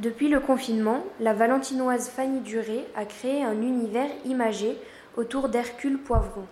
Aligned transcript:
Depuis 0.00 0.28
le 0.30 0.40
confinement, 0.40 1.04
la 1.20 1.34
valentinoise 1.34 2.08
Fanny 2.08 2.40
Duré 2.40 2.86
a 2.96 3.04
créé 3.04 3.42
un 3.42 3.60
univers 3.60 4.08
imagé 4.24 4.78
autour 5.18 5.50
d'Hercule 5.50 5.98
Poivron. 5.98 6.46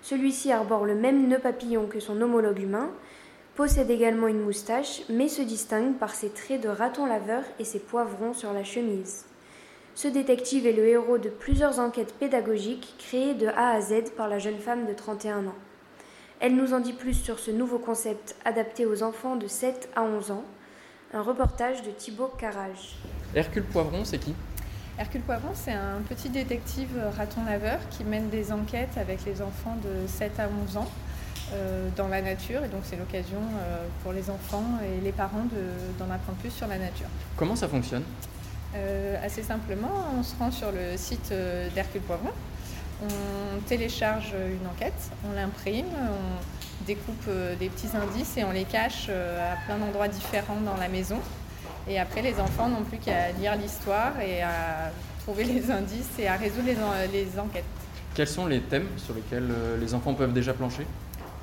Celui-ci 0.00 0.50
arbore 0.50 0.86
le 0.86 0.94
même 0.94 1.28
nœud 1.28 1.40
papillon 1.40 1.84
que 1.84 2.00
son 2.00 2.22
homologue 2.22 2.60
humain, 2.60 2.88
possède 3.54 3.90
également 3.90 4.28
une 4.28 4.40
moustache, 4.40 5.02
mais 5.10 5.28
se 5.28 5.42
distingue 5.42 5.96
par 5.98 6.14
ses 6.14 6.30
traits 6.30 6.62
de 6.62 6.70
raton 6.70 7.04
laveur 7.04 7.42
et 7.58 7.64
ses 7.64 7.80
poivrons 7.80 8.32
sur 8.32 8.54
la 8.54 8.64
chemise. 8.64 9.26
Ce 9.94 10.08
détective 10.08 10.66
est 10.66 10.72
le 10.72 10.86
héros 10.86 11.18
de 11.18 11.28
plusieurs 11.28 11.80
enquêtes 11.80 12.14
pédagogiques 12.14 12.94
créées 12.96 13.34
de 13.34 13.48
A 13.48 13.72
à 13.72 13.80
Z 13.82 14.12
par 14.16 14.26
la 14.26 14.38
jeune 14.38 14.58
femme 14.58 14.86
de 14.86 14.94
31 14.94 15.48
ans. 15.48 15.58
Elle 16.40 16.56
nous 16.56 16.72
en 16.72 16.80
dit 16.80 16.94
plus 16.94 17.12
sur 17.12 17.40
ce 17.40 17.50
nouveau 17.50 17.78
concept 17.78 18.36
adapté 18.46 18.86
aux 18.86 19.02
enfants 19.02 19.36
de 19.36 19.48
7 19.48 19.90
à 19.94 20.02
11 20.02 20.30
ans. 20.30 20.44
Un 21.12 21.22
reportage 21.22 21.82
de 21.82 21.90
Thibaut 21.90 22.32
Carrage. 22.38 22.96
Hercule 23.34 23.64
Poivron, 23.64 24.04
c'est 24.04 24.18
qui? 24.18 24.34
Hercule 24.98 25.22
Poivron, 25.22 25.50
c'est 25.54 25.72
un 25.72 26.00
petit 26.08 26.28
détective 26.28 26.90
raton 27.16 27.44
laveur 27.44 27.78
qui 27.90 28.04
mène 28.04 28.28
des 28.28 28.52
enquêtes 28.52 28.96
avec 28.96 29.24
les 29.24 29.42
enfants 29.42 29.76
de 29.82 30.06
7 30.06 30.38
à 30.38 30.48
11 30.68 30.76
ans 30.76 30.88
euh, 31.52 31.88
dans 31.96 32.06
la 32.06 32.22
nature. 32.22 32.62
Et 32.64 32.68
donc, 32.68 32.82
c'est 32.84 32.96
l'occasion 32.96 33.40
euh, 33.40 33.86
pour 34.04 34.12
les 34.12 34.30
enfants 34.30 34.64
et 34.84 35.00
les 35.00 35.10
parents 35.12 35.44
de- 35.44 35.98
d'en 35.98 36.12
apprendre 36.12 36.38
plus 36.38 36.50
sur 36.50 36.68
la 36.68 36.78
nature. 36.78 37.06
Comment 37.36 37.56
ça 37.56 37.66
fonctionne? 37.66 38.04
Euh, 38.76 39.16
assez 39.24 39.42
simplement, 39.42 39.90
on 40.16 40.22
se 40.22 40.36
rend 40.36 40.52
sur 40.52 40.70
le 40.70 40.96
site 40.96 41.32
d'Hercule 41.74 42.02
Poivron, 42.02 42.30
on 43.02 43.58
télécharge 43.66 44.32
une 44.32 44.64
enquête, 44.68 45.10
on 45.28 45.32
l'imprime, 45.34 45.86
on 45.92 46.59
découpe 46.94 47.24
euh, 47.28 47.54
des 47.56 47.68
petits 47.68 47.90
indices 47.96 48.36
et 48.36 48.44
on 48.44 48.50
les 48.50 48.64
cache 48.64 49.06
euh, 49.08 49.52
à 49.52 49.56
plein 49.66 49.78
d'endroits 49.78 50.08
différents 50.08 50.60
dans 50.64 50.76
la 50.76 50.88
maison. 50.88 51.18
Et 51.88 51.98
après, 51.98 52.22
les 52.22 52.38
enfants 52.40 52.68
n'ont 52.68 52.82
plus 52.82 52.98
qu'à 52.98 53.30
lire 53.32 53.54
l'histoire 53.56 54.20
et 54.20 54.42
à 54.42 54.90
trouver 55.22 55.44
les 55.44 55.70
indices 55.70 56.10
et 56.18 56.26
à 56.26 56.36
résoudre 56.36 56.66
les, 56.66 56.76
en- 56.76 57.12
les 57.12 57.38
enquêtes. 57.38 57.64
Quels 58.14 58.26
sont 58.28 58.46
les 58.46 58.60
thèmes 58.60 58.88
sur 58.96 59.14
lesquels 59.14 59.48
euh, 59.50 59.76
les 59.78 59.94
enfants 59.94 60.14
peuvent 60.14 60.32
déjà 60.32 60.52
plancher? 60.52 60.84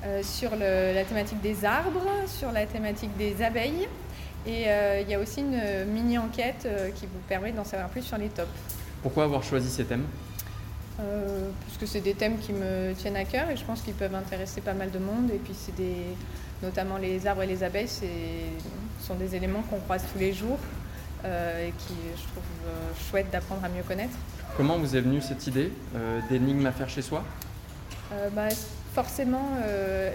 Euh, 0.04 0.22
sur 0.22 0.50
le- 0.52 0.94
la 0.94 1.04
thématique 1.04 1.40
des 1.40 1.64
arbres, 1.64 2.06
sur 2.26 2.52
la 2.52 2.66
thématique 2.66 3.16
des 3.16 3.42
abeilles. 3.42 3.88
Et 4.46 4.64
euh, 4.68 5.00
il 5.02 5.08
y 5.10 5.14
a 5.14 5.18
aussi 5.18 5.40
une 5.40 5.60
mini-enquête 5.92 6.68
qui 6.94 7.06
vous 7.06 7.20
permet 7.28 7.52
d'en 7.52 7.64
savoir 7.64 7.88
plus 7.88 8.02
sur 8.02 8.16
les 8.18 8.28
tops. 8.28 8.48
Pourquoi 9.02 9.24
avoir 9.24 9.42
choisi 9.42 9.68
ces 9.70 9.84
thèmes? 9.84 10.04
Euh, 11.00 11.50
parce 11.66 11.78
que 11.78 11.86
c'est 11.86 12.00
des 12.00 12.14
thèmes 12.14 12.38
qui 12.38 12.52
me 12.52 12.92
tiennent 12.94 13.16
à 13.16 13.24
cœur 13.24 13.48
et 13.50 13.56
je 13.56 13.64
pense 13.64 13.82
qu'ils 13.82 13.94
peuvent 13.94 14.14
intéresser 14.14 14.60
pas 14.60 14.74
mal 14.74 14.90
de 14.90 14.98
monde. 14.98 15.30
Et 15.32 15.38
puis 15.38 15.54
c'est 15.54 15.74
des, 15.76 15.94
notamment 16.62 16.98
les 16.98 17.26
arbres 17.26 17.42
et 17.42 17.46
les 17.46 17.62
abeilles, 17.62 17.88
c'est 17.88 18.08
sont 19.08 19.14
des 19.14 19.34
éléments 19.34 19.62
qu'on 19.62 19.80
croise 19.80 20.04
tous 20.12 20.18
les 20.18 20.32
jours 20.32 20.58
euh, 21.24 21.68
et 21.68 21.72
qui 21.72 21.94
je 22.14 22.22
trouve 22.22 22.44
euh, 22.66 22.92
chouette 23.10 23.30
d'apprendre 23.30 23.64
à 23.64 23.68
mieux 23.68 23.82
connaître. 23.82 24.16
Comment 24.56 24.78
vous 24.78 24.96
est 24.96 25.00
venue 25.00 25.20
cette 25.20 25.46
idée 25.46 25.72
euh, 25.96 26.20
d'énigmes 26.28 26.66
à 26.66 26.72
faire 26.72 26.88
chez 26.88 27.02
soi? 27.02 27.24
Bah, 28.32 28.48
forcément, 28.98 29.50
euh, 29.64 30.10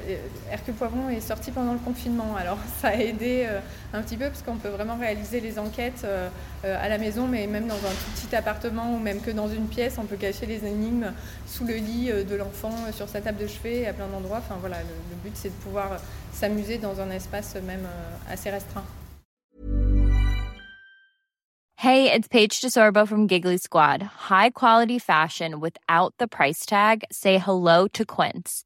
Hercule 0.51 0.73
Poivron 0.73 1.07
est 1.07 1.21
sorti 1.21 1.51
pendant 1.51 1.71
le 1.71 1.79
confinement, 1.79 2.35
alors 2.35 2.57
ça 2.81 2.89
a 2.89 2.95
aidé 2.95 3.45
euh, 3.47 3.61
un 3.93 4.01
petit 4.01 4.17
peu 4.17 4.25
parce 4.25 4.41
qu'on 4.41 4.57
peut 4.57 4.67
vraiment 4.67 4.97
réaliser 4.97 5.39
les 5.39 5.57
enquêtes 5.57 6.01
euh, 6.03 6.27
euh, 6.65 6.85
à 6.85 6.89
la 6.89 6.97
maison, 6.97 7.25
mais 7.25 7.47
même 7.47 7.65
dans 7.65 7.77
un 7.77 7.91
tout 7.91 8.11
petit 8.13 8.35
appartement 8.35 8.93
ou 8.93 8.99
même 8.99 9.21
que 9.21 9.31
dans 9.31 9.47
une 9.47 9.67
pièce, 9.67 9.95
on 9.99 10.03
peut 10.03 10.17
cacher 10.17 10.47
les 10.47 10.65
énigmes 10.65 11.13
sous 11.47 11.63
le 11.63 11.75
lit 11.75 12.11
euh, 12.11 12.25
de 12.25 12.35
l'enfant, 12.35 12.75
sur 12.91 13.07
sa 13.07 13.21
table 13.21 13.37
de 13.37 13.47
chevet, 13.47 13.87
à 13.87 13.93
plein 13.93 14.07
d'endroits. 14.07 14.39
Enfin 14.39 14.57
voilà, 14.59 14.79
le, 14.79 14.95
le 15.11 15.15
but 15.23 15.31
c'est 15.33 15.47
de 15.47 15.63
pouvoir 15.63 15.91
s'amuser 16.33 16.77
dans 16.77 16.99
un 16.99 17.09
espace 17.09 17.55
même 17.65 17.87
assez 18.29 18.49
restreint. 18.49 18.83
Hey, 21.77 22.11
it's 22.11 22.27
Paige 22.27 22.59
DeSorbo 22.59 23.07
from 23.07 23.27
Giggly 23.27 23.57
Squad. 23.57 24.01
High 24.01 24.49
quality 24.49 24.99
fashion 24.99 25.61
without 25.61 26.13
the 26.17 26.27
price 26.27 26.65
tag. 26.65 27.05
Say 27.11 27.37
hello 27.37 27.87
to 27.89 28.05
Quince. 28.05 28.65